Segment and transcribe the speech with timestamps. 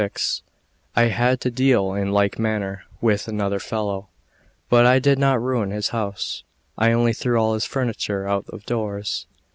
[0.01, 0.41] XXVI
[0.95, 4.09] I HAD to deal in like manner with another fellow,
[4.67, 6.41] but I did not ruin his house;
[6.75, 9.27] I only threw all his furniture out of doors.